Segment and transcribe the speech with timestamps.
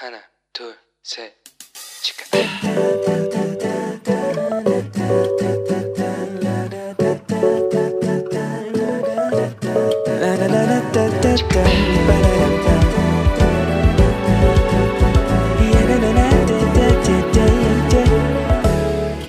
[0.00, 0.18] 하나,
[0.52, 1.32] 둘, 셋,
[2.02, 2.24] 치카.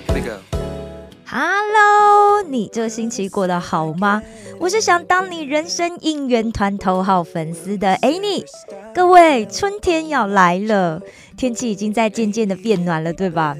[0.06, 0.38] Here we go.
[1.26, 4.22] Hello，你这星期过得好吗？
[4.60, 8.44] 我是想当你人生应援团头号粉丝的 Annie。
[8.95, 11.01] 各位，春天要来了，
[11.35, 13.57] 天气已经在渐渐的变暖了，对吧？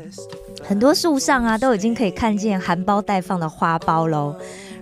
[0.63, 4.35] 很多树上啊，都已经可以看见含苞待放的花苞喽。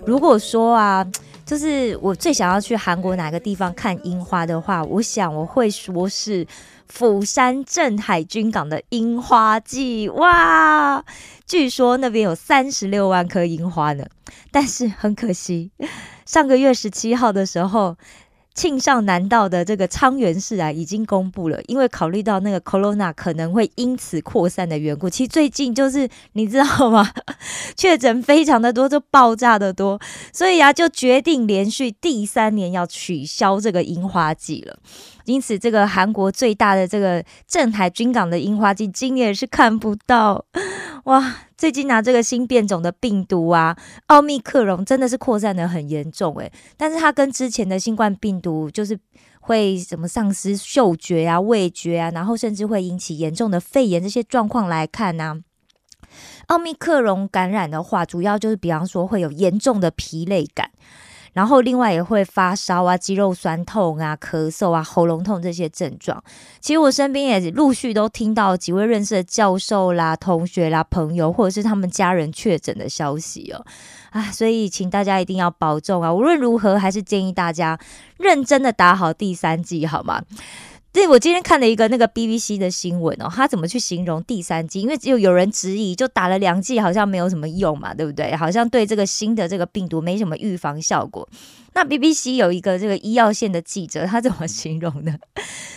[0.04, 1.06] 如果说啊，
[1.46, 6.46] 就是我最想要去韩国哪个地方看樱花的话，我想我会说是
[6.86, 11.02] 釜山镇海军港的樱花季哇！
[11.46, 14.04] 据说那边有三十六万颗樱花呢，
[14.50, 15.70] 但是很可惜，
[16.26, 17.96] 上个月十七号的时候。
[18.54, 27.10] 庆尚南道的这个昌原市啊，已经公布了，因为考虑到那个 corona 可能会因此扩散的缘故，其实最近就是你知道吗？
[27.76, 30.00] 确诊非常的多，就爆炸的多，
[30.32, 34.76] 所以啊，就决定连续第三年要取消这个樱花季了。
[35.24, 40.44] 因此，这个韩国最大的这个镇海军港的樱花季，今年是看不到
[41.04, 41.34] 哇！
[41.56, 48.98] 最近拿这个新变种的病毒啊，奥密克戎真的是扩散的很严重诶，但是它跟之前的新冠病毒就是
[49.40, 55.40] 会什么丧失嗅觉啊、味觉啊，然后甚至会引起严重的肺炎这些状况来看呢、
[56.46, 60.70] 奥密克戎感染的话，主要就是比方说会有严重的疲累感。
[61.32, 66.22] 然后另外也会发烧啊、肌肉酸痛啊、咳嗽啊、喉咙痛这些症状。
[66.60, 73.64] 其实我身边也陆续都听到几位认识的教授啦、同学啦、朋友，或者是他们家人确诊的消息哦。
[74.10, 76.12] 啊，所以请大家一定要保重啊！
[76.12, 77.78] 无论如何，还是建议大家
[78.18, 80.22] 认真的打好第三季，好吗？
[80.92, 84.82] 对，我今天看了一个那个 BBC 的新闻哦，他怎么去形容第三剂？
[84.82, 88.36] 因为只有有人质疑，就打了两剂好像没有什么用嘛，对不对？
[88.36, 91.26] 好像对这个新的这个病毒没什么预防效果。
[91.72, 95.16] 那 BBC 有一个这个医药线的记者，他怎么形容呢？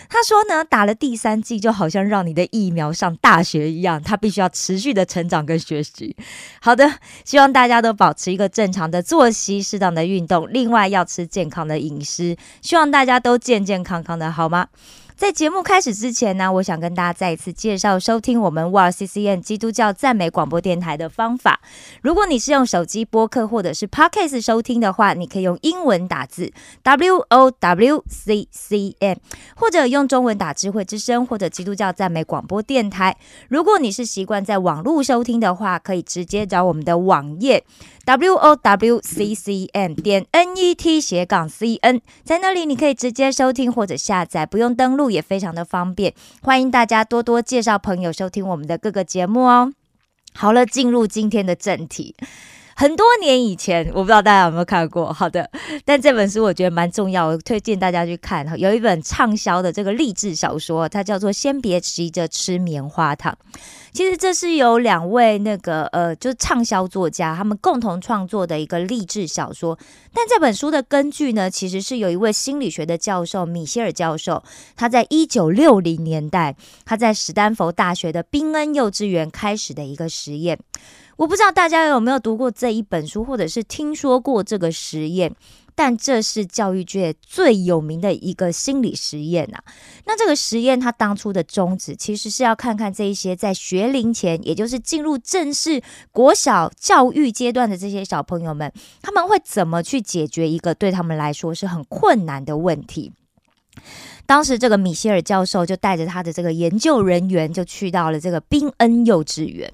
[0.09, 6.13] 他说呢，打了第三剂就好像让你的疫苗上大学一样，他必须要持续的成长跟学习。
[6.59, 6.91] 好的，
[7.23, 12.35] 希望大家都保持一个正常的作息、适当的运动，另外要吃健康的饮食。
[12.61, 14.67] 希望大家都健健康康的，好吗？
[15.17, 21.61] 在节目开始之前呢，我想跟大家再一次介绍收听我们 WOW CCN 基督教赞美广播电台的方法。
[22.01, 26.51] 如果你是用手机播客或者是 Podcast 收听的话，你可以用英文打字
[26.83, 29.17] W O W C C N，
[29.55, 33.15] 或者用中文打智慧之声或者基督教赞美广播电台。
[33.47, 37.63] 如果你是习惯在网络收听的话，可以直接找我们的网页
[38.05, 46.13] W O W C C N 点 N E T 斜杠 C N，在那里你可以直接收听或者下载，不用登录也非常的方便。
[46.43, 49.73] 欢迎大家多多介绍朋友收听我们的各个节目哦。
[50.35, 52.15] 好了，进入今天的正题。
[52.77, 55.11] 很多年以前，我不知道大家有没有看过。
[55.11, 55.49] 好的，
[55.85, 58.45] 但这本书我觉得蛮重要，我推荐大家去看。
[58.59, 63.35] 有一本畅销的这个励志小说，它叫做《先别急着吃棉花糖》。
[63.95, 69.79] 其实这是由两位那个呃，就是畅销作家他们共同创作的一个励志小说。
[70.13, 74.43] 但这本书的根据呢，其实是有一位心理学的教授米歇尔教授，
[74.75, 80.59] 他在一九六零年代，他在史丹佛大学的宾恩幼稚园开始的一个实验。
[81.15, 85.33] 我不知道大家有没有读过这一本书，或者是听说过这个实验，
[85.75, 89.61] 但这是教育界最有名的一个心理实验啊。
[90.05, 95.81] 那这个实验它当初的宗旨，其实是要看看这一些在学龄前，也就是进入正式
[96.11, 98.71] 国小教育阶段的这些小朋友们，
[99.01, 103.11] 他们会怎么去解决一个对他们来说是很困难的问题。
[104.25, 109.71] 当时，这个米歇尔教授就带着他的这个研究人员，就去到了这个宾恩幼稚园。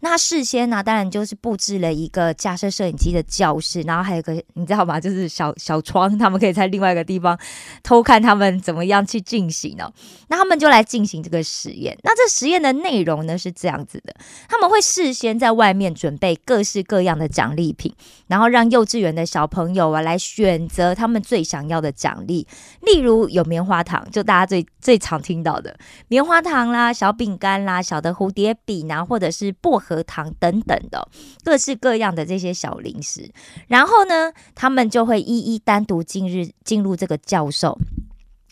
[0.00, 5.00] 那事先呢，当然就是布置了一个架设摄影机的教室，然后还有个你知道吗？
[5.00, 7.38] 就是小小窗，他们可以在另外一个地方
[7.82, 9.90] 偷看他们怎么样去进行呢？
[10.28, 11.98] 那他们就来进行这个实验。
[12.02, 14.14] 那这实验的内容呢是这样子的：
[14.48, 17.92] 他们会事先在外面准备各式各样的奖励品，
[18.28, 22.46] 然后让幼稚园的小朋友啊来选择他们最想要的奖励。
[22.82, 25.76] 例如有棉花糖，就大家最最常听到的
[26.08, 31.08] 棉花糖啦、小饼干啦、小的蝴蝶笔呐，或者是薄荷糖等等的
[31.44, 33.30] 各式各样的这些小零食。
[33.66, 37.78] 然后呢，他们就会一一单独进入进入这个教授。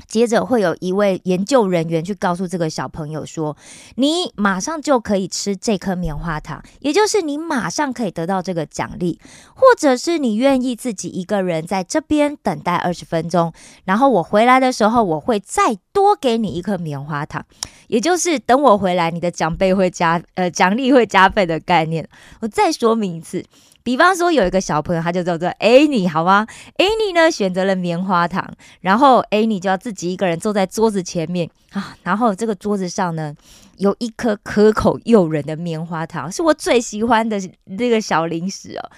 [0.07, 3.57] 接着会有一位研究人员去告诉这个小朋友说
[3.97, 9.19] ：“你马上就可以吃这颗棉花糖，也就是你马上可以得到这个奖励，
[9.55, 13.53] 或者是你愿意自己一个人在这边等待二十分钟，
[13.85, 17.45] 然后我回来的时候，我会再多给你一颗棉花糖，
[17.89, 22.09] 也就是等我回来，你的奖倍会加，呃，奖励会加倍的概念。
[22.41, 23.45] 我再说明一次。”
[23.87, 26.45] 比方说，有一个小朋友，他就叫做 Annie，好吗
[26.77, 28.45] ？Annie 呢选择了棉花糖，
[28.81, 33.33] 然后 Annie 就要自己一个人坐在桌子前面啊，然后这个桌子上呢
[33.77, 38.91] 有一颗可口诱人的棉花糖，是我最喜欢的那个小零食哦。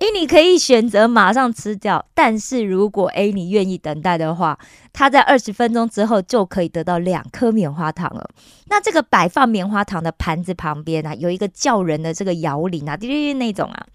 [0.00, 4.58] Annie 可以选择马上吃掉，但是如果 Annie 愿意等待的话，
[4.92, 8.28] 他在二十分钟之后就可以得到两颗棉花糖了。
[8.66, 13.86] 那这个摆放棉花糖的盘子旁边呢，有一个叫人的这个摇铃啊，滴滴滴那种啊。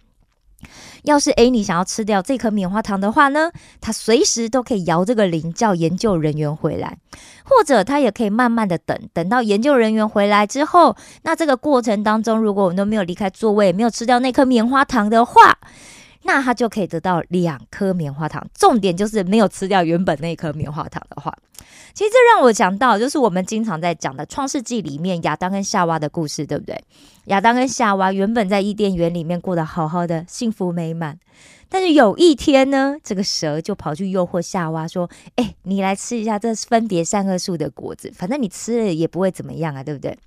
[1.04, 3.52] 要是 A 你想要吃掉这颗棉花糖的话呢，
[3.82, 6.98] 他随时都可以摇这个铃叫研究人员回来，
[7.44, 15.58] 或者他也可以慢慢的等，等到研究人员回来之后，那这个过程当中，如果我们都没有离开座位，没有吃掉那颗棉花糖的话。
[16.27, 21.31] 那他就可以得到两颗棉花糖，重点就是没有吃掉原本那颗棉花糖的话，
[21.94, 26.83] 其实这让我想到，就是我们经常在讲的《创世纪》里面亚当跟夏娃的故事，对不对？
[27.25, 31.19] 亚当跟夏娃原本在伊甸园里面过得好好的，幸福美满，
[31.69, 35.07] 但是有一天呢，这个蛇就跑去诱惑夏娃说
[35.38, 40.18] ：“哎，你来吃一下这分别善恶树的果子，反正你吃了也不会怎么样啊，对不对？”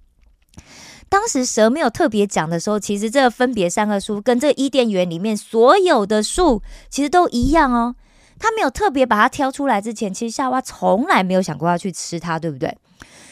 [1.09, 7.95] 当时蛇没有特别讲的时候，其实这个分别三个树跟这伊甸园里面所有的树其实都一样哦。
[8.39, 12.77] 他没有特别把它挑出来之前，其实夏娃从来没有想过要去吃它，对不对？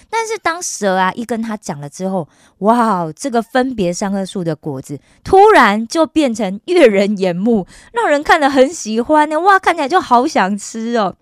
[0.08, 2.28] 但是当蛇啊一跟他讲了之后，
[2.58, 9.38] 哇，这个分别三棵树的果子突然就变成悦人眼目，让人看了很喜欢呢。
[9.40, 11.14] 哇，看起来就好想吃哦，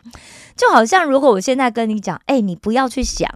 [0.56, 3.28] 就好像如果我现在跟你讲，哎，你不要去想。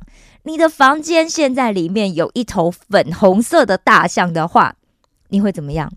[0.49, 4.77] 你的房间现在里面有一头粉红色的大象的话，
[5.29, 5.93] 你会怎么样？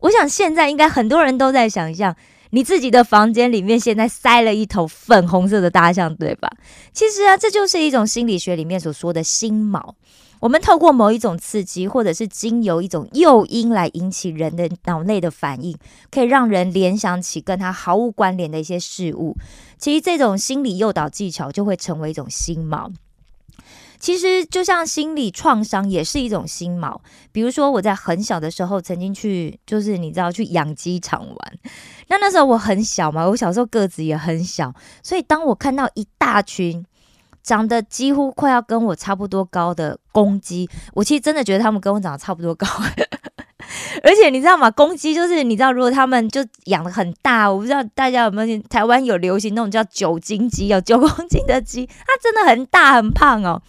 [0.00, 2.16] 我想现在应该很多人都在想象，
[2.50, 6.50] 你自己的房间里面现在塞了一头粉红色的大象，对吧？
[6.92, 9.92] 其实啊，这就是一种心理学里面所说的心锚。
[10.40, 15.78] 我们透过某一种刺激，或者是经由一种诱因来引起人的脑内的反应，
[16.10, 19.36] 可以让人联想起跟他毫无关联的一些事物。
[19.78, 22.90] 其实这种心理诱导技巧就会成为一种心锚。
[23.98, 26.96] 其实就像心理创伤也是一种心锚。
[27.32, 31.38] 比如说我在很小的时候曾经去，就是你知道去养鸡场玩。
[32.08, 34.72] 那那时候我很小嘛，我小时候个子也很小，
[35.02, 36.84] 所以当我看到一大群
[37.42, 42.66] 长得几乎快要跟我差不多高的公鸡，我其实真的觉得他们跟我长得差不多高。
[44.02, 44.70] 而且你知道吗？
[44.70, 53.60] 公鸡就是你知道，如果他们就养的很大，我不知道大家有没有台湾有流行那种叫九斤鸡，有九公斤的鸡，它真的很大很胖哦。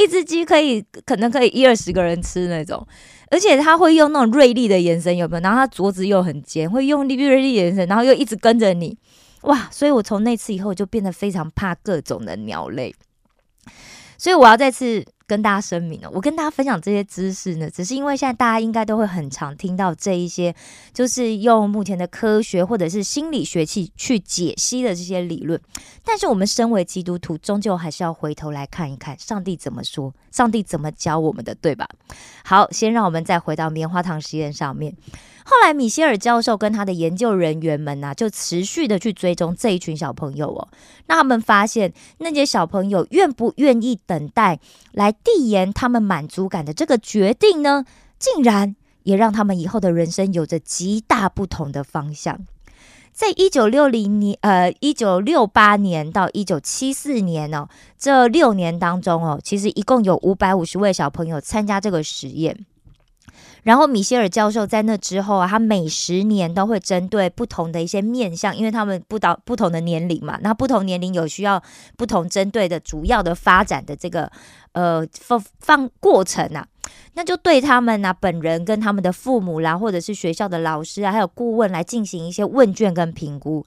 [0.00, 2.86] 一只鸡可以可能可以一二十个人吃那种，
[3.30, 5.42] 而且它会用那种锐利的眼神，有没有？
[5.42, 8.96] 然后它脖子又很尖，会用锐利眼神，然后又一直跟着你，
[9.42, 9.68] 哇！
[9.70, 12.94] 所以我从那次以后就变得非常怕各种的鸟类，
[14.16, 15.04] 所以我要再次。
[15.30, 20.52] 跟大家声明了，我跟大家分享这些知识呢，只是因为现在大家应该都会很常听到这一些，
[20.92, 25.60] 就是用目前的科学或者是心理学去去解析的这些理论。
[26.04, 31.86] 但是我们身为基督徒，终究还是要回头来看一看上帝怎么说，上帝怎么教我们的，对吧？
[32.44, 34.96] 好，先让我们再回到棉花糖实验上面。
[35.44, 40.68] 后来，米歇尔教授跟他的研究人员们呢，就持续的去追踪这一群小朋友哦。
[41.06, 44.60] 那他们发现，那些小朋友愿不愿意等待
[44.92, 47.84] 来递延他们满足感的这个决定呢，
[48.18, 52.38] 竟然也让他们以后的人生有着极大不同的方向。
[53.12, 57.68] 在一九六零年，呃，一九六八年到一九七四年哦，
[57.98, 62.64] 这六年当中哦，其实一共有五百五十位小朋友参加这个实验。
[63.62, 71.62] 然后米歇尔教授在那之后啊，他每十年都会针对不同的一些面向，因为他们不到不同的年龄嘛，那不同年龄有需要
[71.96, 74.30] 不同针对的主要的发展的这个
[74.72, 76.66] 呃放放过程啊，
[77.14, 83.66] 那就对他们呢本人跟他们的父母啦，或者是学校的老师啊，还有顾问来进行一些问卷跟评估。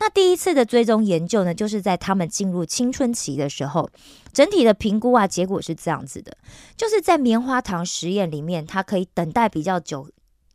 [0.00, 3.90] 那第一次的追踪研究呢，就是在他们进入青春期的时候，
[4.32, 6.36] 整体的评估啊，结果是这样子的，
[6.76, 10.08] 就是在棉花糖实验里面，他可以等待比较久，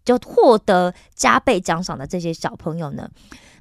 [0.06, 3.10] 就获得加倍奖赏的这些小朋友呢，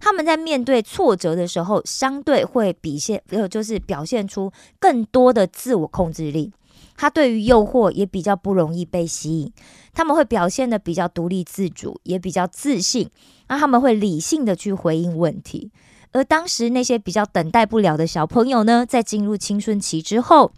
[0.00, 6.52] 他们在面对挫折的时候，相对会比现，呃，就是表现出更多的自我控制力。
[6.96, 9.52] 他对于诱惑也比较不容易被吸引，
[9.92, 13.11] 他们会表现的比较独立自主，也比较自信。
[13.49, 15.70] 那他们会理性的去回应问题，
[16.12, 20.52] 而当时那些比较等待不了的小朋友呢，在进入青春期之后，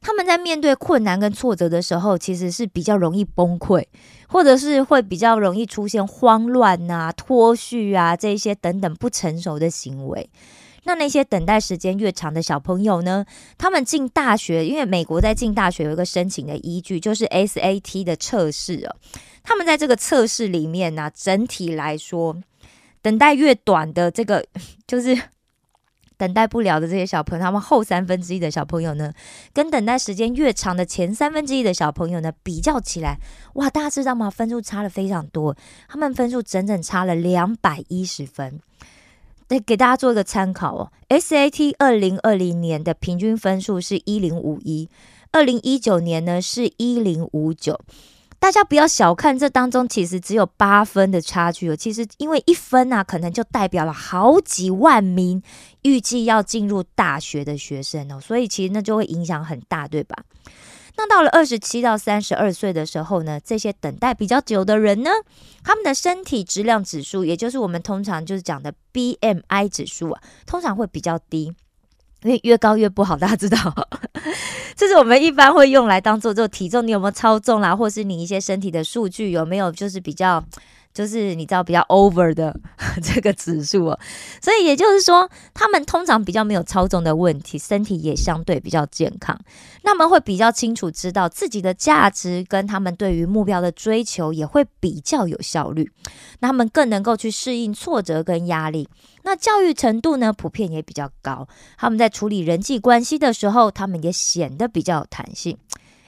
[0.00, 3.84] 他们在面对困难跟挫折的时候，其实是比较容易崩溃，
[4.28, 10.28] 或者是会比较容易出现慌乱啊、脱序啊这些等等不成熟的行为。
[10.84, 13.26] 那那些等待时间越长的小朋友呢，
[13.58, 18.96] 他们进大学，因为美国在进大学有一个申请的依据，就是 SAT 的测试哦。
[19.42, 22.36] 他们在这个测试里面呢，整体来说，
[23.02, 24.46] 等待越短的这个
[24.86, 25.18] 就是。
[26.16, 29.12] 等待不了的这些小朋友，他们后三分之一的小朋友呢，
[29.52, 33.18] 跟等待时间越长的前三分之一的小朋友呢比较起来，
[33.54, 34.30] 哇，大家知道吗？
[34.30, 35.56] 分数差了非常多，
[35.88, 38.60] 他们分数整整差了两百一十分。
[39.46, 44.88] 得给大家做一个参考哦，SAT 二零二零年的平均分数是一零五一，
[45.32, 47.80] 二零一九年呢是一零五九。
[48.44, 51.74] 大家不要小看这当中，其实只有八分的差距哦。
[51.74, 55.42] 其实因为一分啊，可能就代表了好几万名
[55.80, 60.14] 预计要进入大学的学生哦，所以其实那就会影响很大，对吧？
[60.98, 65.08] 那到了二十七到三十二岁的时候呢，这些等待比较久的人呢，
[65.62, 71.54] 他们的身体质量指数，也就是我们通常就是讲的 BMI 指数啊，通常会比较低。
[72.24, 73.56] 因为越高越不好，大家知道，
[74.74, 80.44] 这是我们一般会用来当做这个体重，你有没有超重啦，或是你一些身体的数据有没有就是比较。
[80.94, 82.56] 就是你知道比较 over 的
[83.02, 83.98] 这个指数哦，
[84.40, 89.36] 所以也就是说，他们通常比较没有超重的问题，身体也相对比较健康，
[89.82, 95.90] 那么会比较清楚知道自己的价值，跟他们对于目标的追求也会比较有效率，
[96.38, 98.88] 那他们更能够去适应挫折跟压力，
[99.24, 105.58] 那教育程度呢普遍也比较高，他们在处理人际关系的时候，他们也显得比较有弹性。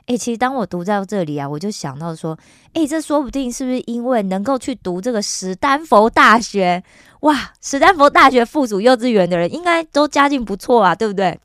[0.06, 2.38] 诶，其实当我读到这里啊，我就想到说，
[2.74, 6.82] 诶，这说不定是不是因为能够去读这个史丹佛大学？
[7.20, 11.38] 哇，史丹佛大学附属幼稚园的人应该都家境不错啊，对不对？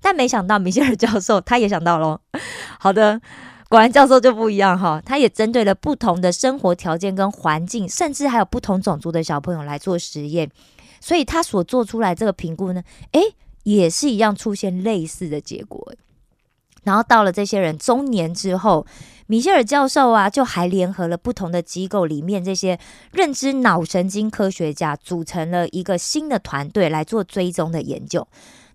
[0.00, 2.20] 但没想到米歇尔教授他也想到喽。
[2.78, 3.20] 好的，
[3.68, 10.48] 果然教授就不一样哈，他也针对了不同的生活条件跟环境，甚至还有不同种族的小朋友来做实验，
[11.00, 15.92] 所以他所做出来这个评估呢，诶，也是一样出现类似的结果。
[16.84, 18.86] 然后到了这些人中年之后，
[19.26, 22.78] 米歇尔教授啊，就还联合了不同的机构里面这些
[23.12, 28.26] 认知脑神经科学家，组成了一个新的团队来做追踪的研究。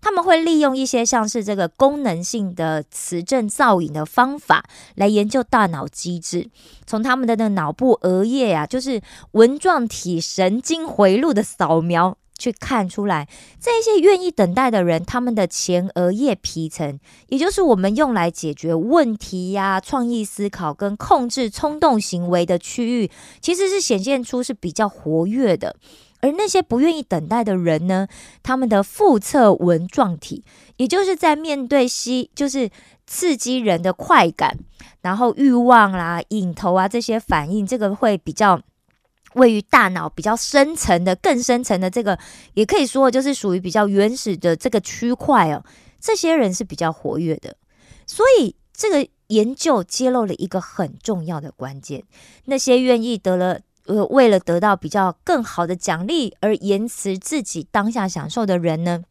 [0.01, 4.63] 他们会利用一些像是这个功能性的磁振造影的方法
[4.95, 6.49] 来研究大脑机制，
[6.85, 9.01] 从他们的那脑部额叶啊，就是
[9.31, 12.17] 纹状体神经回路的扫描。
[12.39, 13.27] 去看出来，
[13.59, 25.75] 这些愿意等待的人，他们的前额叶皮层，也就是我们用来解决问题呀、创意思考跟控制冲动行为的区域，其实是显现出是比较活跃的。
[26.21, 28.07] 而那些不愿意等待的人呢，
[28.41, 30.43] 他们的腹侧纹状体，
[30.77, 32.69] 也就是在面对吸，就是
[33.05, 34.57] 刺激人的快感，
[35.01, 38.61] 然后欲望啦、瘾头啊这些反应，这个会比较。
[39.33, 42.17] 位于大脑比较深层的、更深层的这个，
[42.53, 45.63] 也可以说就是属于比较原始的这个区块哦。
[45.99, 47.55] 这些人是比较活跃的，
[48.07, 52.03] 所以这个研究揭露了一个很重要的关键：
[52.45, 59.01] 那些愿意得了呃，为了得到比较更好的奖励而延迟自己当下享受的人呢，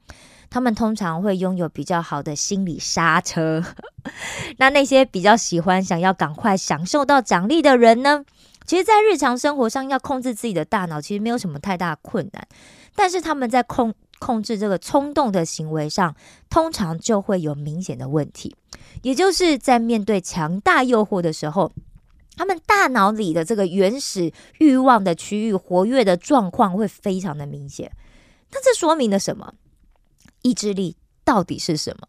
[0.48, 3.62] 他们通常会拥有比较好的心理刹车。
[4.56, 8.24] 那那些比较喜欢想要赶快享受到奖励的人呢？
[8.68, 12.46] 其实，在日常生活上要控制自己的大脑，其实没有什么太大困难。
[12.94, 16.14] 但是他们在控控制这个冲动的行为上，
[16.50, 18.54] 通常就会有明显的问题。
[19.00, 21.72] 也就是在面对强大诱惑的时候，
[22.36, 27.90] 他们大脑里的这个原始欲望的区域活跃的状况会非常的明显。
[28.50, 29.54] 那这说明了什么？
[30.42, 30.94] 意志力
[31.24, 32.06] 到底是什么？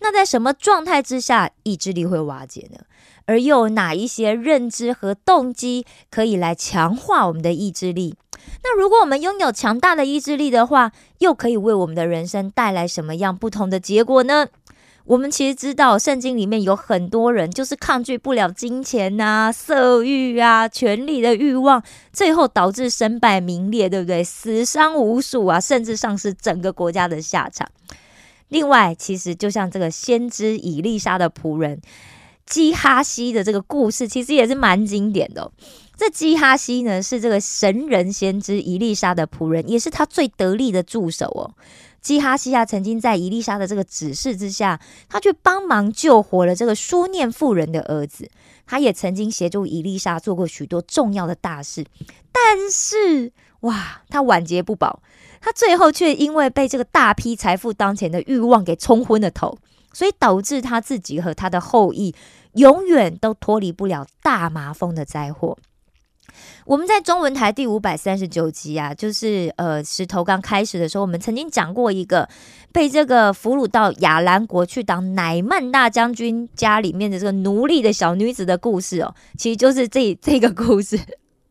[0.00, 2.80] 那在什么状态之下，意志力会瓦解呢？
[3.26, 8.16] 而又有哪一些认知和动机可以来强化我们的意志力？
[8.62, 14.46] 那如果我们拥有强大的意志力的话，又可以为我们的人生带来什么样不同的结果呢？
[15.04, 21.82] 我们其实知道，圣经里面有很多人就是抗拒不了金钱啊、色欲啊、权力的欲望，
[22.12, 24.22] 最后导致身败名裂，对不对？
[24.22, 27.66] 死伤无数啊，甚至丧失整个国家的下场。
[28.48, 31.80] 另外，其实就像这个先知以丽莎的仆人。
[32.46, 35.52] 基哈西的这个故事其实也是蛮经典的。
[35.98, 41.52] 这基哈西呢是这个神人先知伊丽莎的仆人，也是他最得力的助手哦。
[42.00, 48.30] 基哈西亚曾经在伊丽莎的这个指示之下，他去帮忙救活了这个书念妇人的儿子。
[48.70, 51.86] 他也曾经协助伊丽莎做过许多重要的大事，
[52.30, 55.00] 但是哇，他晚节不保，
[55.40, 59.56] 他最后却因为被这个大批财富当前的欲望给冲昏了头，
[59.94, 62.14] 所以导致他自己和他的后裔
[62.52, 65.56] 永远都脱离不了大麻风的灾祸。
[66.64, 72.28] 我们在中文台第五百三十九集啊，就是呃石头刚开始的时候，我们曾经讲过一个
[72.72, 80.98] 被这个俘虏到亚兰国去当乃曼大将军家里面的这个奴隶的小女子的故事哦，其实就是这 这个故事。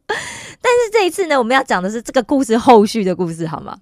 [0.07, 3.77] 但是这一次呢，我们要讲的是这个故事后续的故事，好吗？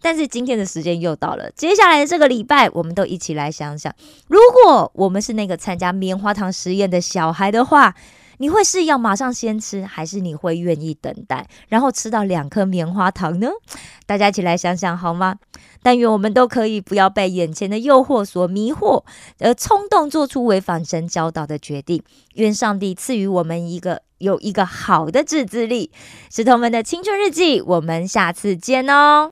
[0.00, 3.94] 但是今天的时间又到了，接下来的这个礼拜，我们都一起来想想，
[4.26, 7.94] 如果我们是那个参加棉花糖实验的小孩的话。
[8.42, 13.46] 你会是要马上先吃，还是你会愿意等待，然后吃到两颗棉花糖呢？
[14.04, 15.36] 大家一起来想想好吗？
[15.80, 19.04] 但愿我们都可以不要被眼前的诱惑所迷惑，
[19.38, 22.02] 而冲动做出违反神教导的决定。
[22.34, 25.92] 愿上帝赐予我们一个有一个好的自制力。
[26.28, 29.20] 石头们的青春日记，我们下次见哦。